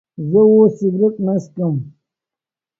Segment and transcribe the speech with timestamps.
[0.29, 1.75] زه اوس سيګرټ نه سکم